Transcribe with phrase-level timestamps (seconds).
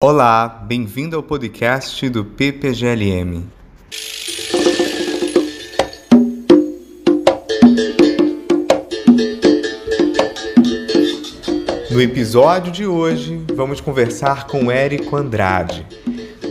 [0.00, 3.42] Olá, bem-vindo ao podcast do PPGLM.
[11.90, 15.84] No episódio de hoje, vamos conversar com Érico Andrade,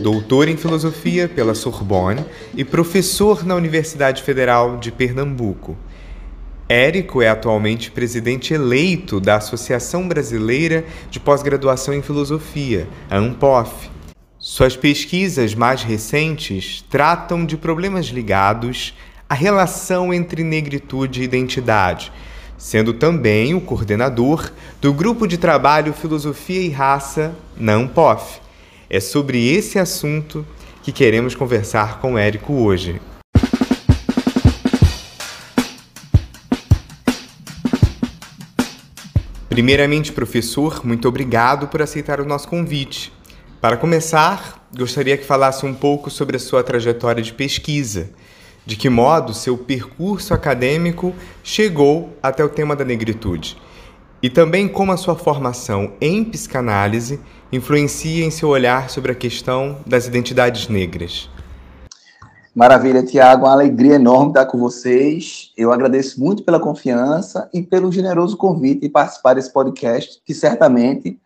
[0.02, 2.22] doutor em filosofia pela Sorbonne
[2.54, 5.74] e professor na Universidade Federal de Pernambuco.
[6.68, 13.88] Érico é atualmente presidente eleito da Associação Brasileira de Pós-Graduação em Filosofia, a ANPOF.
[14.38, 18.94] Suas pesquisas mais recentes tratam de problemas ligados
[19.26, 22.12] à relação entre negritude e identidade,
[22.58, 28.40] sendo também o coordenador do grupo de trabalho Filosofia e Raça na ANPOF.
[28.90, 30.46] É sobre esse assunto
[30.82, 33.00] que queremos conversar com Érico hoje.
[39.58, 43.12] Primeiramente, professor, muito obrigado por aceitar o nosso convite.
[43.60, 48.10] Para começar, gostaria que falasse um pouco sobre a sua trajetória de pesquisa.
[48.64, 53.56] De que modo seu percurso acadêmico chegou até o tema da negritude?
[54.22, 57.18] E também como a sua formação em psicanálise
[57.50, 61.28] influencia em seu olhar sobre a questão das identidades negras.
[62.58, 65.52] Maravilha, Tiago, uma alegria enorme estar com vocês.
[65.56, 71.20] Eu agradeço muito pela confiança e pelo generoso convite de participar desse podcast, que certamente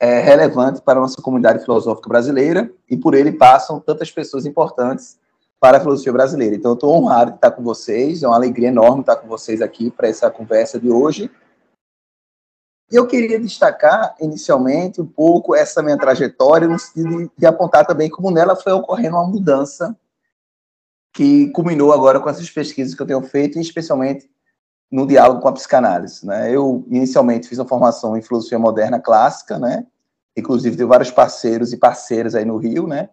[0.00, 5.18] é relevante para a nossa comunidade filosófica brasileira e por ele passam tantas pessoas importantes
[5.60, 6.56] para a filosofia brasileira.
[6.56, 9.90] Então, estou honrado de estar com vocês, é uma alegria enorme estar com vocês aqui
[9.90, 11.30] para essa conversa de hoje.
[12.90, 17.86] E eu queria destacar, inicialmente, um pouco essa minha trajetória, no sentido de, de apontar
[17.86, 19.94] também como nela foi ocorrendo uma mudança
[21.12, 24.28] que culminou agora com essas pesquisas que eu tenho feito, especialmente
[24.90, 26.26] no diálogo com a psicanálise.
[26.26, 26.50] Né?
[26.54, 29.86] Eu, inicialmente, fiz uma formação em filosofia moderna clássica, né?
[30.36, 33.10] inclusive tenho vários parceiros e parceiras aí no Rio, né?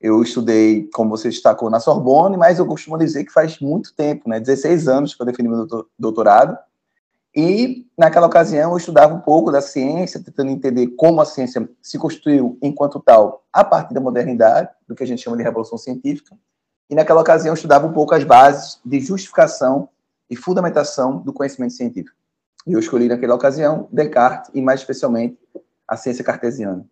[0.00, 4.28] Eu estudei, como você destacou, na Sorbonne, mas eu costumo dizer que faz muito tempo,
[4.28, 4.40] né?
[4.40, 5.66] 16 anos que eu defini meu
[5.98, 6.58] doutorado.
[7.34, 11.98] E, naquela ocasião, eu estudava um pouco da ciência, tentando entender como a ciência se
[11.98, 16.36] constituiu enquanto tal a partir da modernidade, do que a gente chama de revolução científica
[16.88, 19.88] e naquela ocasião estudava um pouco as bases de justificação
[20.28, 22.16] e fundamentação do conhecimento científico.
[22.66, 25.38] E eu escolhi naquela ocasião Descartes e mais especialmente
[25.86, 26.86] a ciência cartesiana.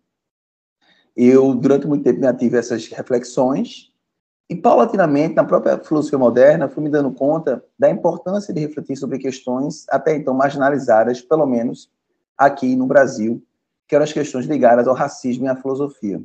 [1.15, 3.91] Eu durante muito tempo me ative essas reflexões
[4.49, 9.17] e paulatinamente na própria filosofia moderna fui me dando conta da importância de refletir sobre
[9.17, 11.89] questões até então marginalizadas, pelo menos
[12.37, 13.41] aqui no Brasil,
[13.87, 16.21] que eram as questões ligadas ao racismo e à filosofia.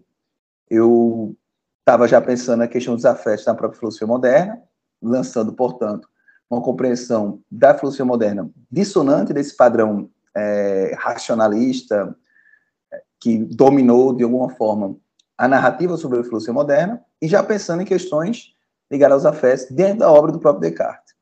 [0.69, 1.37] Eu
[1.87, 4.61] estava já pensando na questão dos afetos na própria filosofia moderna,
[5.01, 6.09] lançando, portanto,
[6.51, 12.17] uma compreensão da filosofia moderna dissonante desse padrão é, racionalista
[12.93, 14.97] é, que dominou, de alguma forma,
[15.39, 18.53] a narrativa sobre a filosofia moderna, e já pensando em questões
[18.91, 21.15] ligadas aos afetos dentro da obra do próprio Descartes.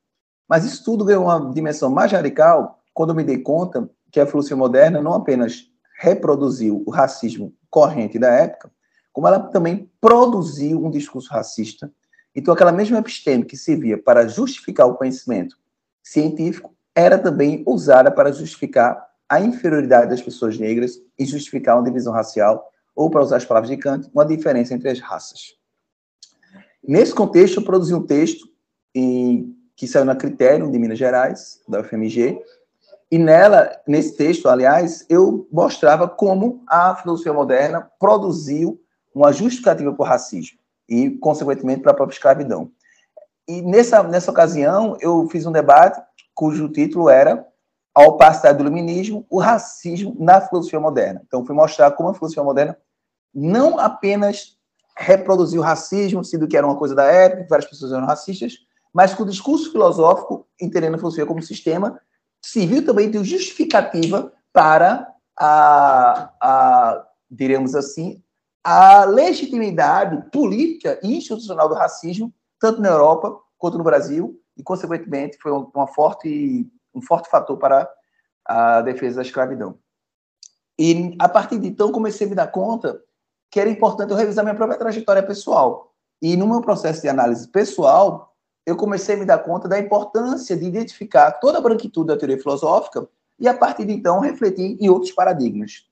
[0.48, 4.26] Mas isso tudo ganhou uma dimensão mais radical quando eu me dei conta que a
[4.26, 8.70] filosofia moderna não apenas reproduziu o racismo corrente da época,
[9.14, 11.90] como ela também produziu um discurso racista.
[12.34, 15.56] Então, aquela mesma episteme que servia para justificar o conhecimento
[16.02, 22.12] científico era também usada para justificar a inferioridade das pessoas negras e justificar uma divisão
[22.12, 25.54] racial, ou, para usar as palavras de Kant, uma diferença entre as raças.
[26.82, 28.48] Nesse contexto, eu produzi um texto
[28.92, 32.40] em, que saiu na Critério, de Minas Gerais, da UFMG,
[33.10, 38.80] e nela, nesse texto, aliás, eu mostrava como a filosofia moderna produziu
[39.14, 40.58] uma justificativa para o racismo
[40.88, 42.70] e, consequentemente, para a própria escravidão.
[43.46, 46.00] E nessa, nessa ocasião, eu fiz um debate
[46.34, 47.46] cujo título era
[47.94, 51.22] A opacidade do iluminismo, o racismo na filosofia moderna.
[51.26, 52.76] Então, fui mostrar como a filosofia moderna
[53.32, 54.56] não apenas
[54.96, 58.58] reproduziu o racismo, sendo que era uma coisa da época, várias pessoas eram racistas,
[58.92, 62.00] mas que o discurso filosófico, entendendo a filosofia como sistema,
[62.40, 68.22] serviu também de justificativa para a, a diremos assim,
[68.64, 75.36] a legitimidade política e institucional do racismo, tanto na Europa quanto no Brasil, e, consequentemente,
[75.38, 77.90] foi uma forte, um forte fator para
[78.46, 79.78] a defesa da escravidão.
[80.78, 83.00] E, a partir de então, comecei a me dar conta
[83.50, 85.92] que era importante eu revisar minha própria trajetória pessoal.
[86.22, 88.34] E, no meu processo de análise pessoal,
[88.64, 92.38] eu comecei a me dar conta da importância de identificar toda a branquitude da teoria
[92.38, 93.06] filosófica
[93.38, 95.86] e, a partir de então, refletir em outros paradigmas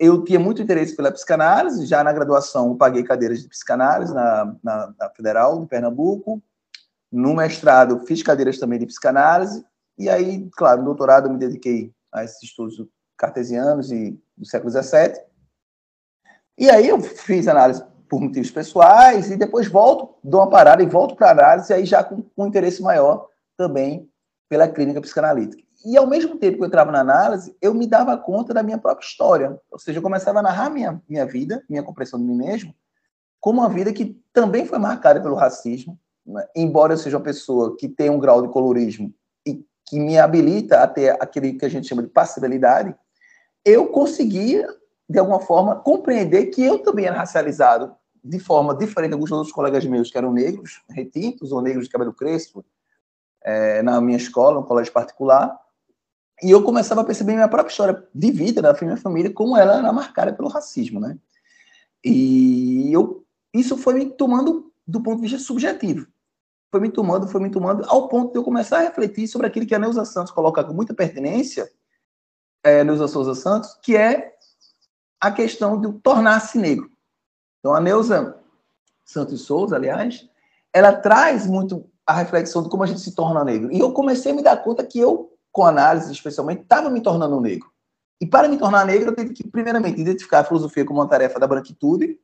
[0.00, 4.94] eu tinha muito interesse pela psicanálise, já na graduação paguei cadeiras de psicanálise na, na,
[4.98, 6.42] na Federal de Pernambuco,
[7.12, 9.62] no mestrado fiz cadeiras também de psicanálise,
[9.98, 12.82] e aí, claro, no doutorado eu me dediquei a esses estudos
[13.18, 15.20] cartesianos e do século XVII.
[16.56, 20.86] E aí eu fiz análise por motivos pessoais e depois volto, dou uma parada e
[20.86, 24.10] volto para análise, aí já com, um interesse maior também
[24.48, 25.62] pela clínica psicanalítica.
[25.84, 28.78] E ao mesmo tempo que eu entrava na análise, eu me dava conta da minha
[28.78, 29.58] própria história.
[29.70, 32.74] Ou seja, eu começava a narrar minha, minha vida, minha compreensão de mim mesmo,
[33.40, 36.46] como uma vida que também foi marcada pelo racismo, né?
[36.54, 39.12] embora eu seja uma pessoa que tem um grau de colorismo
[39.46, 42.94] e que me habilita a ter aquele que a gente chama de passibilidade,
[43.64, 44.68] eu conseguia,
[45.08, 49.52] de alguma forma, compreender que eu também era racializado de forma diferente de alguns outros
[49.52, 52.62] colegas meus que eram negros, retintos ou negros de cabelo crespo,
[53.42, 55.58] é, na minha escola, no colégio particular,
[56.42, 59.78] e eu começava a perceber minha própria história de vida da minha família, como ela
[59.78, 61.18] era marcada pelo racismo, né?
[62.04, 66.06] E eu, isso foi me tomando do ponto de vista subjetivo.
[66.70, 69.66] Foi me tomando, foi me tomando, ao ponto de eu começar a refletir sobre aquilo
[69.66, 71.70] que a Neuza Santos coloca com muita pertinência,
[72.62, 74.34] é, Neuza Souza Santos, que é
[75.20, 76.90] a questão de tornar-se negro.
[77.58, 78.38] Então, a Neuza
[79.04, 80.28] Santos Souza, aliás,
[80.72, 83.72] ela traz muito a reflexão de como a gente se torna negro.
[83.72, 87.40] E eu comecei a me dar conta que eu, com análise especialmente, estava me tornando
[87.40, 87.70] negro.
[88.20, 91.40] E para me tornar negro, eu tive que, primeiramente, identificar a filosofia como uma tarefa
[91.40, 92.18] da branquitude,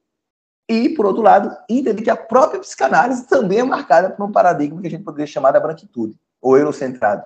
[0.68, 4.80] e, por outro lado, entender que a própria psicanálise também é marcada por um paradigma
[4.80, 7.24] que a gente poderia chamar da branquitude, ou eurocentrado.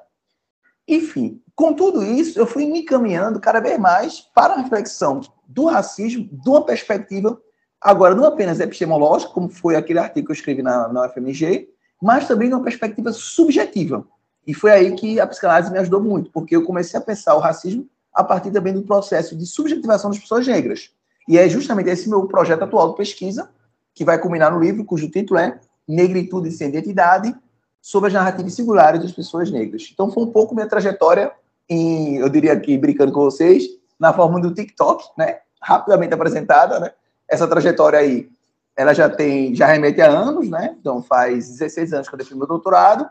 [0.87, 5.67] Enfim, com tudo isso, eu fui me encaminhando cada vez mais para a reflexão do
[5.67, 7.41] racismo, de uma perspectiva,
[7.81, 11.69] agora, não apenas epistemológica, como foi aquele artigo que eu escrevi na, na UFMG,
[12.01, 14.07] mas também de uma perspectiva subjetiva.
[14.47, 17.39] E foi aí que a psicanálise me ajudou muito, porque eu comecei a pensar o
[17.39, 20.91] racismo a partir também do processo de subjetivação das pessoas negras.
[21.29, 23.51] E é justamente esse meu projeto atual de pesquisa,
[23.95, 27.35] que vai culminar no livro, cujo título é Negritude sem Identidade,
[27.81, 29.89] sobre as narrativas singulares das pessoas negras.
[29.93, 31.33] Então, foi um pouco minha trajetória,
[31.69, 33.65] em, eu diria aqui, brincando com vocês,
[33.99, 35.39] na forma do TikTok, né?
[35.61, 36.81] rapidamente apresentada.
[36.81, 36.91] Né?
[37.29, 38.29] Essa trajetória aí,
[38.77, 40.75] ela já tem, já remete a anos, né?
[40.81, 43.09] Então, faz 16 anos que eu defini meu doutorado.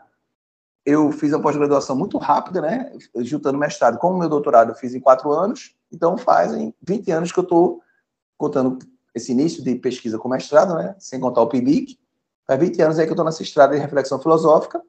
[0.84, 2.92] Eu fiz a pós-graduação muito rápida, né?
[3.18, 5.74] Juntando mestrado com o meu doutorado, eu fiz em quatro anos.
[5.92, 7.80] Então, fazem 20 anos que eu estou
[8.38, 8.78] contando
[9.14, 11.98] esse início de pesquisa com mestrado, né, sem contar o PIBIC,
[12.46, 14.82] faz 20 anos aí que eu estou nessa estrada de reflexão filosófica,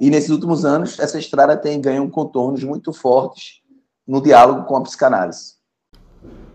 [0.00, 3.60] e nesses últimos anos, essa estrada tem ganho contornos muito fortes
[4.06, 5.56] no diálogo com a psicanálise.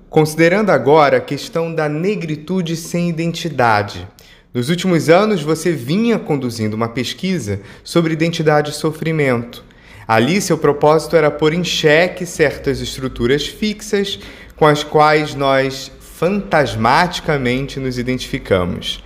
[0.10, 4.08] Considerando agora a questão da negritude sem identidade,
[4.56, 9.66] nos últimos anos você vinha conduzindo uma pesquisa sobre identidade e sofrimento.
[10.08, 14.18] Ali, seu propósito era pôr em xeque certas estruturas fixas
[14.56, 19.04] com as quais nós fantasmaticamente nos identificamos.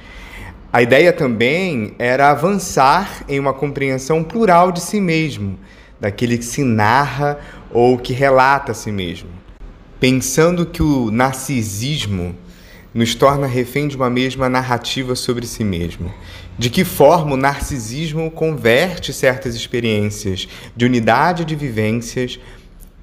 [0.71, 5.57] A ideia também era avançar em uma compreensão plural de si mesmo,
[5.99, 7.39] daquele que se narra
[7.71, 9.29] ou que relata a si mesmo.
[9.99, 12.35] Pensando que o narcisismo
[12.93, 16.11] nos torna refém de uma mesma narrativa sobre si mesmo.
[16.57, 22.39] De que forma o narcisismo converte certas experiências de unidade de vivências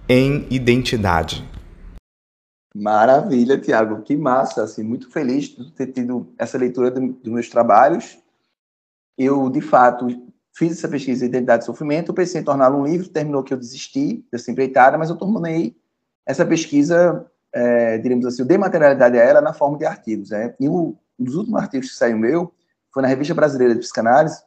[0.09, 1.45] em identidade.
[2.75, 8.19] Maravilha, Tiago, que massa, assim, muito feliz de ter tido essa leitura dos meus trabalhos.
[9.17, 10.07] Eu, de fato,
[10.55, 13.59] fiz essa pesquisa de identidade e sofrimento, pensei em torná-lo um livro, terminou que eu
[13.59, 15.75] desisti dessa empreitada, mas eu tornei
[16.27, 20.31] essa pesquisa, é, diríamos assim, eu dei materialidade a ela na forma de artigos.
[20.31, 20.55] Né?
[20.61, 22.53] E um dos últimos artigos que saiu meu
[22.93, 24.43] foi na Revista Brasileira de Psicanálise,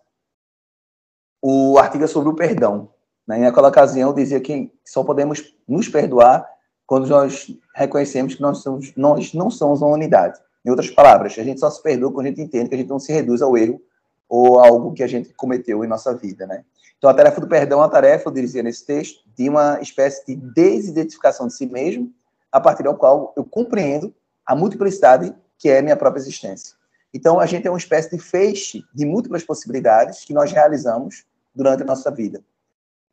[1.42, 2.90] o artigo é sobre o perdão.
[3.28, 3.40] Né?
[3.40, 6.48] E naquela ocasião eu dizia que só podemos nos perdoar
[6.86, 10.40] quando nós reconhecemos que nós, somos, nós não somos uma unidade.
[10.66, 12.90] Em outras palavras, a gente só se perdoa quando a gente entende que a gente
[12.90, 13.80] não se reduz ao erro
[14.28, 16.64] ou algo que a gente cometeu em nossa vida, né?
[16.98, 20.26] Então, a tarefa do perdão é uma tarefa, eu dizia nesse texto, de uma espécie
[20.26, 22.12] de desidentificação de si mesmo,
[22.52, 24.14] a partir da qual eu compreendo
[24.46, 26.76] a multiplicidade que é minha própria existência.
[27.14, 31.84] Então, a gente é uma espécie de feixe de múltiplas possibilidades que nós realizamos durante
[31.84, 32.42] a nossa vida.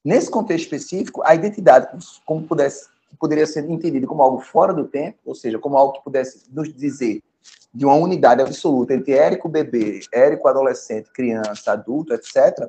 [0.05, 1.89] Nesse contexto específico, a identidade,
[2.25, 5.95] como pudesse que poderia ser entendido como algo fora do tempo, ou seja, como algo
[5.95, 7.23] que pudesse nos dizer
[7.73, 12.69] de uma unidade absoluta entre Érico bebê, Érico adolescente, criança, adulto, etc.,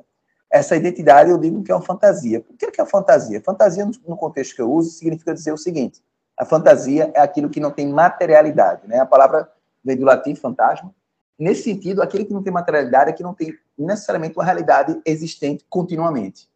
[0.50, 2.42] essa identidade eu digo que é uma fantasia.
[2.48, 3.40] O que é, é a fantasia?
[3.44, 6.02] Fantasia, no contexto que eu uso, significa dizer o seguinte:
[6.38, 8.86] a fantasia é aquilo que não tem materialidade.
[8.86, 9.00] Né?
[9.00, 9.50] A palavra
[9.84, 10.94] vem do latim fantasma.
[11.38, 15.64] Nesse sentido, aquele que não tem materialidade é que não tem necessariamente uma realidade existente
[15.68, 16.48] continuamente.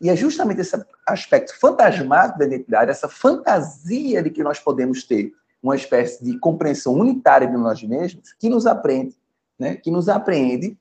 [0.00, 0.76] E é justamente esse
[1.06, 6.92] aspecto fantasmático da identidade, essa fantasia de que nós podemos ter uma espécie de compreensão
[6.92, 9.16] unitária de nós mesmos, que nos aprende,
[9.58, 10.76] né, que nos apreende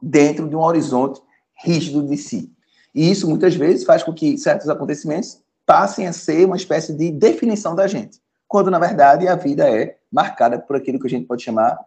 [0.00, 1.20] dentro de um horizonte
[1.64, 2.52] rígido de si.
[2.94, 7.10] E isso muitas vezes faz com que certos acontecimentos passem a ser uma espécie de
[7.10, 8.20] definição da gente.
[8.48, 11.78] quando na verdade a vida é marcada por aquilo que a gente pode chamar,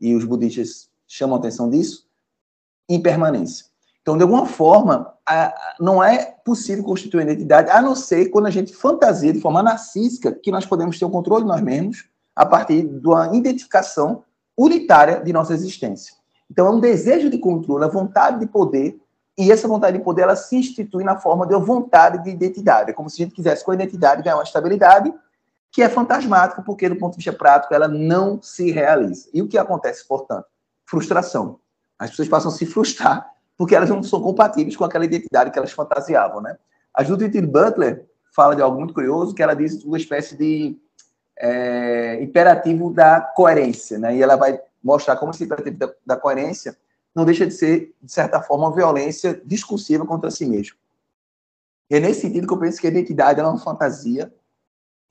[0.00, 2.06] e os budistas chamam atenção disso,
[2.88, 3.66] impermanência.
[4.02, 5.12] Então, de alguma forma,
[5.78, 9.62] não é possível constituir uma identidade, a não ser quando a gente fantasia de forma
[9.62, 14.22] narcísica que nós podemos ter o controle de nós mesmos a partir de uma identificação
[14.56, 16.14] unitária de nossa existência.
[16.50, 18.98] Então, é um desejo de controle, a vontade de poder,
[19.38, 22.90] e essa vontade de poder ela se institui na forma de uma vontade de identidade.
[22.90, 25.14] É como se a gente quisesse, com a identidade, ganhar uma estabilidade
[25.70, 29.28] que é fantasmática, porque, do ponto de vista prático, ela não se realiza.
[29.32, 30.46] E o que acontece, portanto?
[30.84, 31.60] Frustração.
[31.96, 35.58] As pessoas passam a se frustrar porque elas não são compatíveis com aquela identidade que
[35.58, 36.56] elas fantasiavam, né?
[36.94, 40.76] A Judith Butler fala de algo muito curioso, que ela diz uma espécie de
[41.36, 44.16] é, imperativo da coerência, né?
[44.16, 46.76] E ela vai mostrar como esse imperativo da, da coerência
[47.18, 50.76] não deixa de ser, de certa forma, uma violência discursiva contra si mesmo.
[51.90, 54.32] E é nesse sentido que eu penso que a identidade é uma fantasia,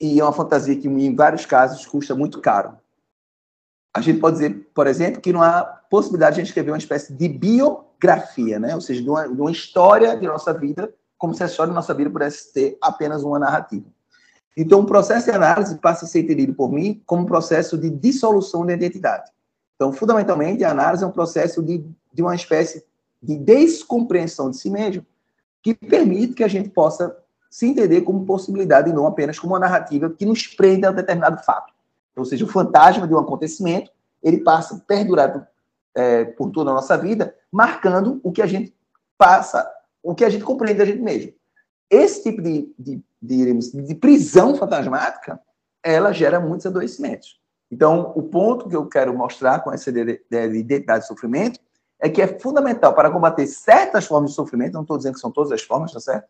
[0.00, 2.78] e é uma fantasia que, em vários casos, custa muito caro.
[3.92, 6.78] A gente pode dizer, por exemplo, que não há possibilidade de a gente escrever uma
[6.78, 8.74] espécie de biografia, né?
[8.74, 11.74] ou seja, de uma, de uma história de nossa vida, como se a história de
[11.74, 13.86] nossa vida pudesse ter apenas uma narrativa.
[14.56, 17.90] Então, o processo de análise passa a ser entendido por mim como um processo de
[17.90, 19.30] dissolução da identidade.
[19.78, 22.84] Então, fundamentalmente, a análise é um processo de, de uma espécie
[23.22, 25.06] de descompreensão de si mesmo,
[25.62, 27.16] que permite que a gente possa
[27.48, 30.94] se entender como possibilidade e não apenas como uma narrativa que nos prende a um
[30.94, 31.72] determinado fato.
[32.16, 35.48] Ou seja, o fantasma de um acontecimento, ele passa a perdurar
[35.94, 38.74] é, por toda a nossa vida, marcando o que a gente
[39.16, 39.68] passa,
[40.02, 41.32] o que a gente compreende da gente mesmo.
[41.88, 45.40] Esse tipo de, de, de, de prisão fantasmática,
[45.84, 47.40] ela gera muitos adoecimentos.
[47.70, 51.60] Então, o ponto que eu quero mostrar com essa identidade de sofrimento
[52.00, 55.30] é que é fundamental para combater certas formas de sofrimento, não estou dizendo que são
[55.30, 56.28] todas as formas, tá certo?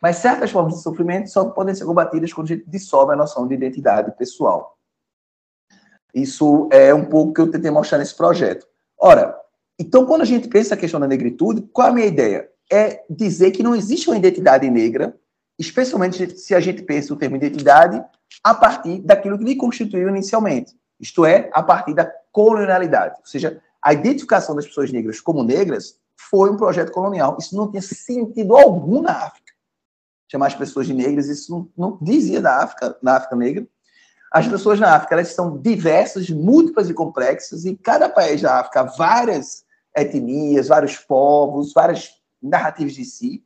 [0.00, 3.46] Mas certas formas de sofrimento só podem ser combatidas quando a gente dissolve a noção
[3.46, 4.78] de identidade pessoal.
[6.14, 8.66] Isso é um pouco que eu tentei mostrar nesse projeto.
[8.98, 9.38] Ora,
[9.78, 12.48] então quando a gente pensa a questão da negritude, qual a minha ideia?
[12.72, 15.14] É dizer que não existe uma identidade negra,
[15.58, 18.02] especialmente se a gente pensa o termo identidade
[18.42, 23.16] a partir daquilo que lhe constituiu inicialmente, isto é, a partir da colonialidade.
[23.20, 27.36] Ou seja, a identificação das pessoas negras como negras foi um projeto colonial.
[27.40, 29.52] Isso não tinha sentido algum na África.
[30.30, 33.66] Chamar as pessoas de negras, isso não, não dizia da África, na África negra.
[34.30, 38.84] As pessoas na África, elas são diversas, múltiplas e complexas, e cada país da África,
[38.96, 39.64] várias
[39.96, 43.44] etnias, vários povos, várias narrativas de si.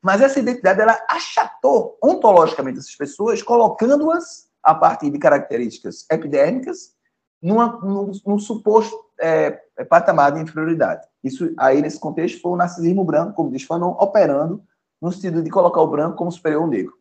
[0.00, 6.94] Mas essa identidade, ela achatou ontologicamente essas pessoas, colocando-as a partir de características epidérmicas
[7.42, 9.50] numa, num, num suposto é,
[9.88, 11.06] patamar de inferioridade.
[11.22, 14.62] Isso aí, nesse contexto, foi o narcisismo branco, como diz Fanon, operando
[15.00, 16.94] no sentido de colocar o branco como superior ao negro.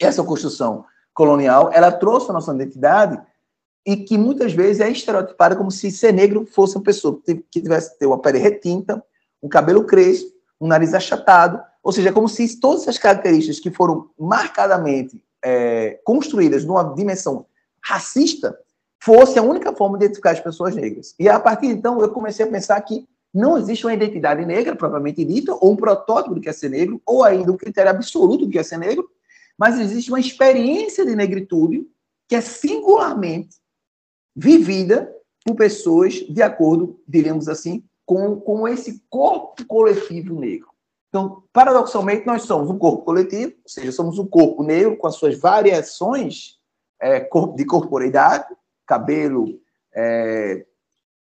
[0.00, 3.20] Essa construção colonial, ela trouxe a nossa identidade
[3.86, 7.96] e que muitas vezes é estereotipada como se ser negro fosse uma pessoa que tivesse
[7.98, 9.04] ter uma pele retinta,
[9.42, 13.70] um cabelo crespo, um nariz achatado, ou seja, é como se todas essas características que
[13.70, 17.46] foram marcadamente é, construídas numa dimensão
[17.82, 18.58] racista
[19.00, 21.14] fosse a única forma de identificar as pessoas negras.
[21.18, 24.74] E a partir de então eu comecei a pensar que não existe uma identidade negra
[24.76, 28.46] propriamente dita, ou um protótipo do que é ser negro, ou ainda um critério absoluto
[28.46, 29.10] do que é ser negro,
[29.58, 31.86] mas existe uma experiência de negritude
[32.28, 33.56] que é singularmente
[34.34, 35.12] vivida
[35.44, 40.68] por pessoas de acordo, diríamos assim, com, com esse corpo coletivo negro.
[41.14, 45.14] Então, paradoxalmente, nós somos um corpo coletivo, ou seja, somos um corpo negro com as
[45.14, 46.58] suas variações
[47.00, 47.20] é,
[47.54, 48.52] de corporeidade,
[48.84, 49.60] cabelo,
[49.94, 50.66] é,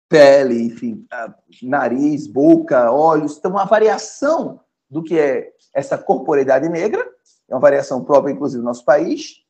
[0.08, 1.06] pele, enfim,
[1.62, 3.38] nariz, boca, olhos.
[3.38, 4.58] Então, uma variação
[4.90, 7.08] do que é essa corporeidade negra,
[7.48, 9.44] é uma variação própria, inclusive, do nosso país.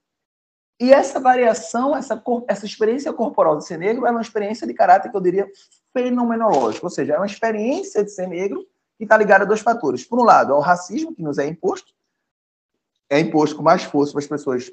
[0.79, 5.11] E essa variação, essa, essa experiência corporal de ser negro é uma experiência de caráter
[5.11, 5.51] que eu diria
[5.91, 10.05] fenomenológico, ou seja, é uma experiência de ser negro que está ligada a dois fatores.
[10.05, 11.93] Por um lado, ao racismo que nos é imposto,
[13.09, 14.71] é imposto com mais força para as pessoas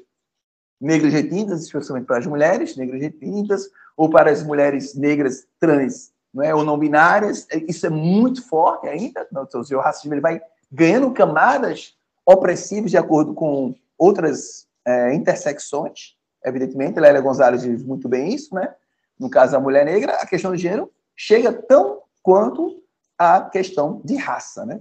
[0.80, 6.42] negras retintas, especialmente para as mulheres negras retintas, ou para as mulheres negras trans, não
[6.42, 7.46] é, ou não binárias.
[7.66, 9.26] Isso é muito forte ainda.
[9.32, 10.40] O racismo ele vai
[10.70, 16.16] ganhando camadas opressivas de acordo com outras é, intersecções.
[16.44, 18.74] Evidentemente, Lélia Gonzalez diz muito bem isso, né?
[19.18, 22.82] No caso da mulher negra, a questão de gênero chega tão quanto
[23.18, 24.80] a questão de raça, né?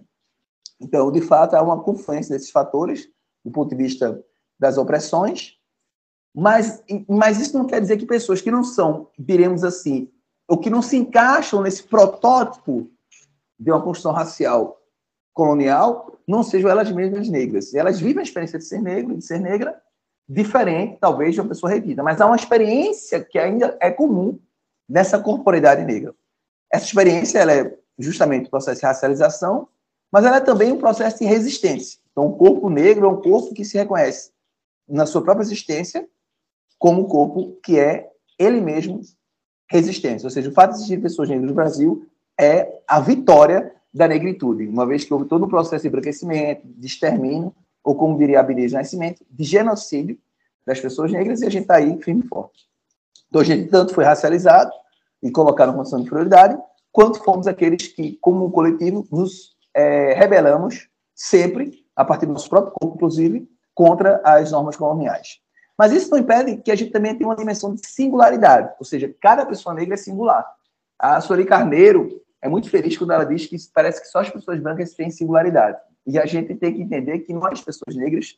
[0.79, 3.07] Então, de fato, há uma confluência desses fatores
[3.43, 4.23] do ponto de vista
[4.59, 5.57] das opressões,
[6.33, 10.11] mas, mas isso não quer dizer que pessoas que não são, diremos assim,
[10.47, 12.89] ou que não se encaixam nesse protótipo
[13.57, 14.81] de uma construção racial
[15.33, 17.73] colonial, não sejam elas mesmas negras.
[17.73, 19.81] Elas vivem a experiência de ser negro, de ser negra,
[20.27, 24.39] diferente, talvez, de uma pessoa revida, mas há uma experiência que ainda é comum
[24.89, 26.13] nessa corporeidade negra.
[26.71, 29.67] Essa experiência ela é justamente o processo de racialização,
[30.11, 31.99] mas ela é também um processo de resistência.
[32.11, 34.31] Então, o corpo negro é um corpo que se reconhece
[34.87, 36.07] na sua própria existência
[36.77, 39.01] como um corpo que é ele mesmo
[39.69, 40.25] resistência.
[40.25, 42.07] Ou seja, o fato de existir pessoas negras no Brasil
[42.39, 46.85] é a vitória da negritude, uma vez que houve todo o processo de embranquecimento, de
[46.85, 50.17] extermínio, ou como diria Abdias Nascimento, de genocídio
[50.65, 52.65] das pessoas negras, e a gente está aí firme e forte.
[53.29, 54.71] Então, a gente tanto foi racializado
[55.21, 56.57] e colocado na condição de prioridade,
[56.95, 62.49] quanto fomos aqueles que, como um coletivo, nos é, rebelamos sempre, a partir do nosso
[62.49, 65.41] próprio corpo, inclusive, contra as normas coloniais.
[65.77, 69.13] Mas isso não impede que a gente também tenha uma dimensão de singularidade, ou seja,
[69.21, 70.45] cada pessoa negra é singular.
[70.97, 74.61] A Sueli Carneiro é muito feliz quando ela diz que parece que só as pessoas
[74.61, 75.77] brancas têm singularidade.
[76.07, 78.37] E a gente tem que entender que nós, pessoas negras,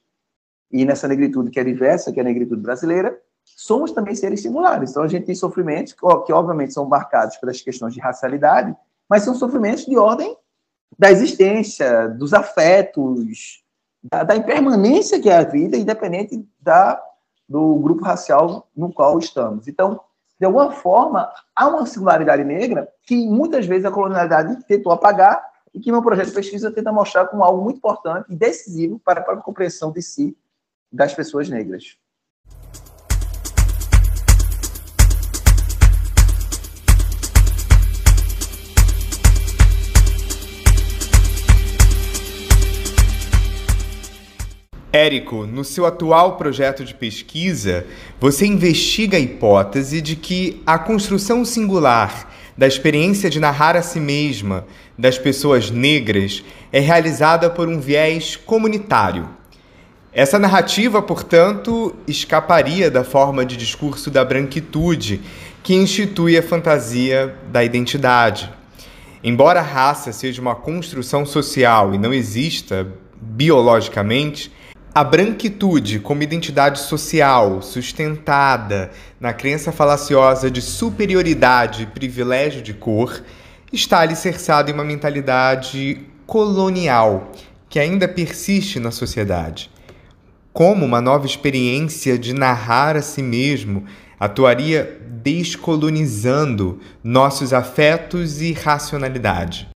[0.71, 3.15] e nessa negritude que é diversa, que é a negritude brasileira,
[3.55, 4.91] somos também seres singulares.
[4.91, 8.75] Então a gente tem sofrimentos que, obviamente são marcados pelas questões de racialidade,
[9.09, 10.35] mas são sofrimentos de ordem
[10.97, 13.63] da existência, dos afetos,
[14.03, 17.01] da, da impermanência que é a vida, independente da,
[17.47, 19.67] do grupo racial no qual estamos.
[19.67, 19.99] Então,
[20.39, 25.79] de alguma forma, há uma singularidade negra que muitas vezes a colonialidade tentou apagar e
[25.79, 29.37] que meu projeto de pesquisa tenta mostrar como algo muito importante e decisivo para a
[29.37, 30.37] compreensão de si
[30.91, 31.97] das pessoas negras.
[44.97, 47.85] Érico, no seu atual projeto de pesquisa,
[48.19, 53.99] você investiga a hipótese de que a construção singular da experiência de narrar a si
[53.99, 54.65] mesma
[54.97, 59.29] das pessoas negras é realizada por um viés comunitário.
[60.11, 65.21] Essa narrativa, portanto, escaparia da forma de discurso da branquitude
[65.61, 68.51] que institui a fantasia da identidade.
[69.23, 72.87] Embora a raça seja uma construção social e não exista
[73.21, 74.56] biologicamente,
[74.97, 83.23] a branquitude como identidade social sustentada na crença falaciosa de superioridade e privilégio de cor
[83.71, 87.31] está alicerçada em uma mentalidade colonial
[87.69, 89.69] que ainda persiste na sociedade.
[90.51, 93.85] Como uma nova experiência de narrar a si mesmo
[94.19, 99.69] atuaria descolonizando nossos afetos e racionalidade.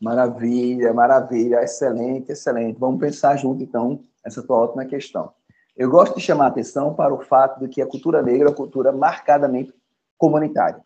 [0.00, 2.78] Maravilha, maravilha, excelente, excelente.
[2.78, 5.32] Vamos pensar junto, então, essa tua ótima questão.
[5.76, 8.50] Eu gosto de chamar a atenção para o fato de que a cultura negra é
[8.50, 9.72] uma cultura marcadamente
[10.18, 10.80] comunitária.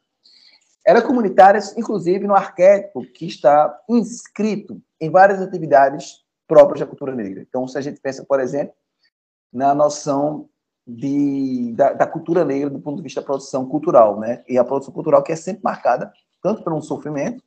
[0.84, 7.14] Ela é comunitária, inclusive, no arquétipo que está inscrito em várias atividades próprias da cultura
[7.14, 7.42] negra.
[7.42, 8.74] Então, se a gente pensa, por exemplo,
[9.52, 10.48] na noção
[10.86, 14.42] de, da, da, cultura negra do ponto de vista da produção cultural, né?
[14.48, 17.42] E a produção cultural que é sempre marcada tanto por um sofrimento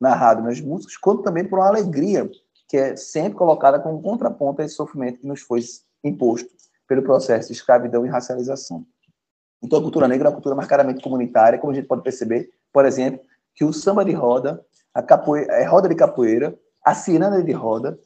[0.00, 2.30] narrado nas músicas, quanto também por uma alegria
[2.68, 5.60] que é sempre colocada como contraponto a esse sofrimento que nos foi
[6.04, 6.48] imposto
[6.86, 8.84] pelo processo de escravidão e racialização.
[9.62, 12.84] Então, a cultura negra é uma cultura marcadamente comunitária, como a gente pode perceber, por
[12.84, 13.20] exemplo,
[13.54, 17.98] que o samba de roda, a, a roda de capoeira, a ciranda de roda,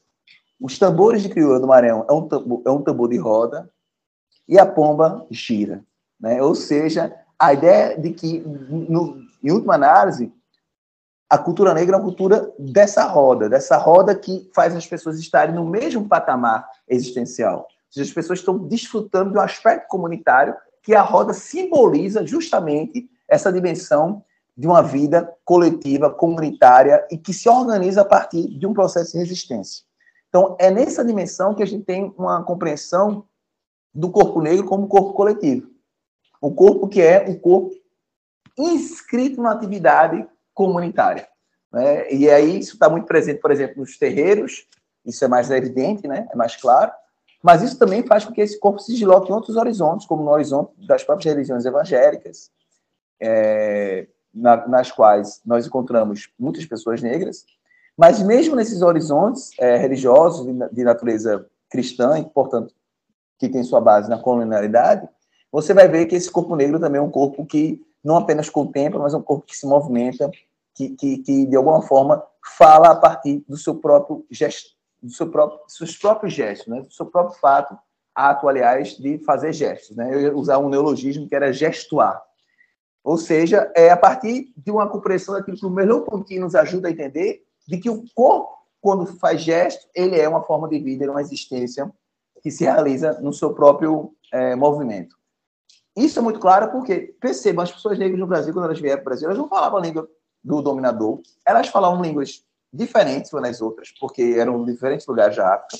[0.61, 3.69] os tambores de crioula do Maranhão é um tambor, é um tambor de roda
[4.49, 5.85] e a pomba gira.
[6.19, 6.41] Né?
[6.41, 10.33] Ou seja, a ideia de que, no, em última análise,
[11.33, 15.55] a cultura negra é uma cultura dessa roda, dessa roda que faz as pessoas estarem
[15.55, 17.67] no mesmo patamar existencial.
[17.89, 23.51] Seja, as pessoas estão desfrutando de um aspecto comunitário que a roda simboliza justamente essa
[23.51, 24.23] dimensão
[24.55, 29.19] de uma vida coletiva, comunitária e que se organiza a partir de um processo de
[29.19, 29.85] resistência.
[30.29, 33.25] Então, é nessa dimensão que a gente tem uma compreensão
[33.95, 35.67] do corpo negro como corpo coletivo.
[36.43, 37.71] O corpo que é um corpo
[38.59, 41.27] inscrito na atividade comunitária.
[41.73, 42.13] Né?
[42.13, 44.67] E aí isso está muito presente, por exemplo, nos terreiros,
[45.05, 46.29] isso é mais evidente, né?
[46.31, 46.93] é mais claro,
[47.43, 50.31] mas isso também faz com que esse corpo se desloque em outros horizontes, como no
[50.31, 52.51] horizonte das próprias religiões evangélicas,
[53.21, 57.45] é, na, nas quais nós encontramos muitas pessoas negras,
[57.97, 62.75] mas mesmo nesses horizontes é, religiosos de, natureza cristã, e, portanto,
[63.39, 65.09] que tem sua base na colonialidade,
[65.51, 69.01] você vai ver que esse corpo negro também é um corpo que não apenas contempla,
[69.01, 70.31] mas é um corpo que se movimenta,
[70.75, 72.23] que, que, que de alguma forma
[72.57, 74.71] fala a partir do seu próprio gesto,
[75.03, 76.81] do seu próprio, seus próprios gestos, né?
[76.81, 77.77] do seu próprio fato,
[78.15, 79.97] ato, aliás, de fazer gestos.
[79.97, 80.13] Né?
[80.13, 82.23] Eu ia usar um neologismo que era gestuar.
[83.05, 86.89] Ou seja, é a partir de uma compreensão daquilo que o melhor pontinho nos ajuda
[86.89, 91.05] a entender, de que o corpo, quando faz gesto, ele é uma forma de vida,
[91.05, 91.91] é uma existência
[92.43, 95.17] que se realiza no seu próprio é, movimento.
[95.95, 99.03] Isso é muito claro porque, percebam, as pessoas negras no Brasil, quando elas vieram para
[99.03, 100.09] o Brasil, elas não falavam a língua
[100.43, 105.77] do dominador, elas falavam línguas diferentes umas das outras, porque eram diferentes lugares da África,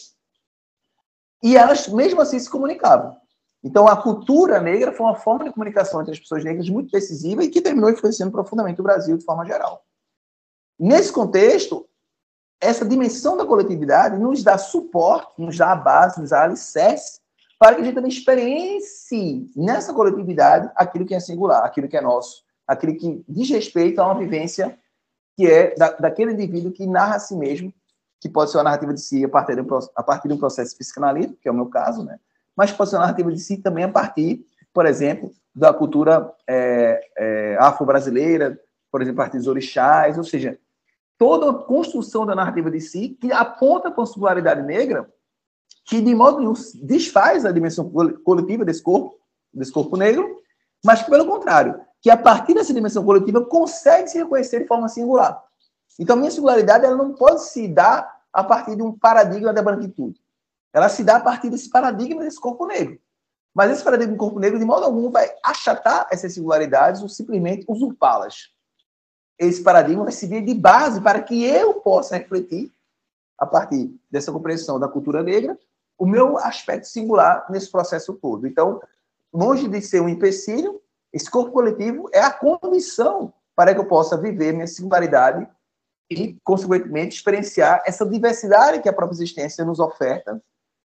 [1.43, 3.17] e elas, mesmo assim, se comunicavam.
[3.65, 7.43] Então, a cultura negra foi uma forma de comunicação entre as pessoas negras muito decisiva
[7.43, 9.85] e que terminou influenciando profundamente o Brasil de forma geral.
[10.79, 11.89] Nesse contexto,
[12.61, 17.22] essa dimensão da coletividade nos dá suporte, nos dá a base, nos dá alicerce
[17.63, 22.01] para que a gente também experiencie nessa coletividade aquilo que é singular, aquilo que é
[22.01, 24.77] nosso, aquilo que diz respeito a uma vivência
[25.37, 27.73] que é da, daquele indivíduo que narra a si mesmo,
[28.21, 30.39] que pode ser uma narrativa de si a partir de um, a partir de um
[30.39, 32.19] processo psicanalítico, que é o meu caso, né?
[32.57, 34.45] mas pode ser uma narrativa de si também a partir,
[34.75, 38.59] por exemplo, da cultura é, é, afro-brasileira,
[38.91, 40.59] por exemplo, a partir dos orixás, ou seja,
[41.17, 45.09] toda a construção da narrativa de si que aponta para a singularidade negra
[45.85, 47.91] que de modo nenhum desfaz a dimensão
[48.25, 49.17] coletiva desse corpo,
[49.53, 50.41] desse corpo negro,
[50.85, 54.89] mas que, pelo contrário, que a partir dessa dimensão coletiva consegue se reconhecer de forma
[54.89, 55.43] singular.
[55.99, 60.21] Então, minha singularidade ela não pode se dar a partir de um paradigma da branquitude.
[60.73, 62.99] Ela se dá a partir desse paradigma desse corpo negro.
[63.55, 67.67] Mas esse paradigma do corpo negro, de modo algum, vai achatar essas singularidades ou simplesmente
[67.69, 68.51] usurpá-las.
[69.39, 72.73] Esse paradigma vai servir de base para que eu possa refletir,
[73.39, 75.59] a partir dessa compreensão da cultura negra,
[76.03, 78.45] o meu aspecto singular nesse processo todo.
[78.45, 78.81] Então,
[79.33, 84.17] longe de ser um empecilho, esse corpo coletivo é a condição para que eu possa
[84.17, 85.47] viver minha singularidade
[86.11, 90.43] e, consequentemente, experienciar essa diversidade que a própria existência nos oferta,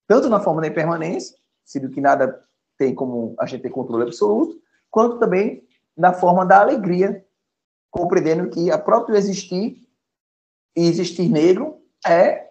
[0.09, 2.43] tanto na forma da impermanência, sendo que nada
[2.77, 5.65] tem como a gente ter controle absoluto, quanto também
[5.97, 7.25] na forma da alegria,
[7.89, 9.81] compreendendo que a próprio existir
[10.75, 12.44] e existir negro é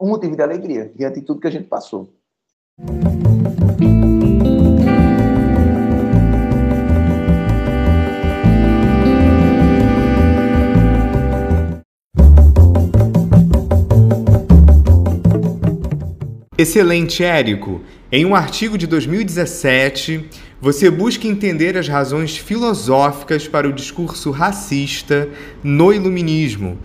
[0.00, 2.12] um motivo de alegria diante de tudo que a gente passou.
[16.58, 17.82] Excelente, Érico.
[18.10, 25.28] Em um artigo de 2017, você busca entender as razões filosóficas para o discurso racista
[25.62, 26.78] no iluminismo,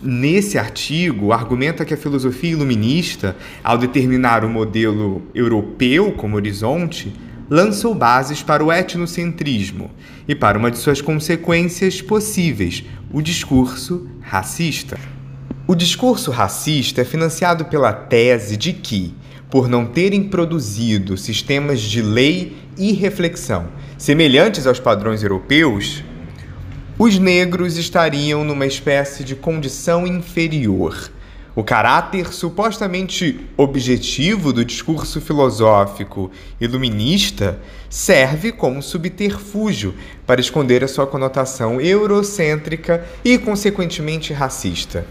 [0.00, 7.12] Nesse artigo, argumenta que a filosofia iluminista, ao determinar o modelo europeu como horizonte,
[7.50, 9.90] lançou bases para o etnocentrismo
[10.28, 14.96] e para uma de suas consequências possíveis, o discurso racista.
[15.66, 19.14] O discurso racista é financiado pela tese de que,
[19.50, 23.66] por não terem produzido sistemas de lei e reflexão
[23.98, 26.04] semelhantes aos padrões europeus,
[26.98, 31.12] os negros estariam numa espécie de condição inferior.
[31.54, 36.28] O caráter supostamente objetivo do discurso filosófico
[36.60, 39.94] iluminista serve como subterfúgio
[40.26, 45.06] para esconder a sua conotação eurocêntrica e, consequentemente, racista.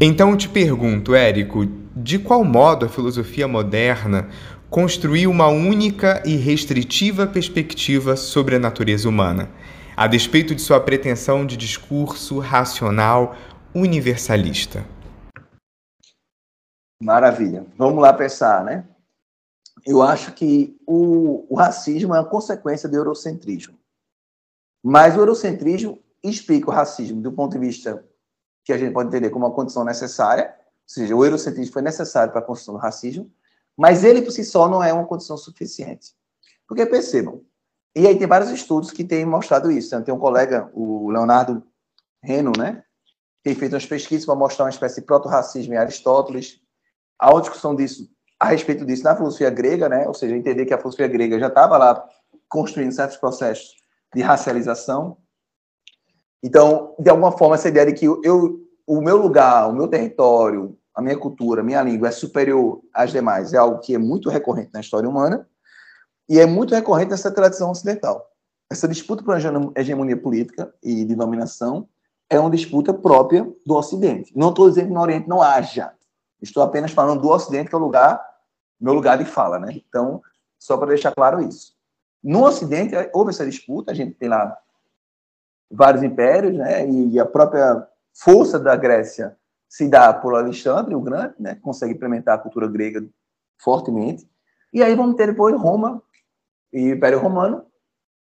[0.00, 4.28] Então te pergunto, Érico, de qual modo a filosofia moderna
[4.70, 9.50] construiu uma única e restritiva perspectiva sobre a natureza humana?
[9.96, 13.34] A despeito de sua pretensão de discurso racional
[13.74, 14.86] universalista.
[17.02, 17.66] Maravilha.
[17.78, 18.86] Vamos lá pensar, né?
[19.86, 23.78] Eu acho que o, o racismo é uma consequência do eurocentrismo.
[24.84, 28.04] Mas o eurocentrismo explica o racismo do ponto de vista
[28.64, 32.32] que a gente pode entender como uma condição necessária, ou seja, o eurocentrismo foi necessário
[32.32, 33.30] para a construção do racismo,
[33.76, 36.14] mas ele por si só não é uma condição suficiente.
[36.66, 37.42] Porque percebam,
[37.96, 39.98] e aí tem vários estudos que têm mostrado isso.
[40.02, 41.62] Tem um colega, o Leonardo
[42.22, 42.82] Reno, né?
[43.42, 46.60] Tem feito umas pesquisas para mostrar uma espécie de proto-racismo em Aristóteles.
[47.18, 48.06] Há uma discussão disso,
[48.38, 50.06] a respeito disso na filosofia grega, né?
[50.06, 52.06] Ou seja, entender que a filosofia grega já estava lá
[52.50, 53.74] construindo certos processos
[54.14, 55.16] de racialização.
[56.42, 60.76] Então, de alguma forma, essa ideia de que eu, o meu lugar, o meu território,
[60.94, 64.28] a minha cultura, a minha língua é superior às demais é algo que é muito
[64.28, 65.48] recorrente na história humana.
[66.28, 68.30] E é muito recorrente essa tradição ocidental.
[68.70, 69.36] Essa disputa por
[69.76, 71.88] hegemonia política e de dominação
[72.28, 74.36] é uma disputa própria do Ocidente.
[74.36, 75.92] Não estou dizendo que no Oriente não haja.
[76.42, 78.20] Estou apenas falando do Ocidente, que é o lugar,
[78.80, 79.72] meu lugar de fala, né?
[79.88, 80.20] Então,
[80.58, 81.74] só para deixar claro isso.
[82.22, 84.58] No Ocidente, houve essa disputa, a gente tem lá
[85.70, 86.88] vários impérios, né?
[86.88, 89.36] E a própria força da Grécia
[89.68, 91.54] se dá por Alexandre o Grande, né?
[91.62, 93.06] Consegue implementar a cultura grega
[93.58, 94.28] fortemente.
[94.72, 96.02] E aí vamos ter depois Roma,
[96.76, 97.64] e o Império Romano,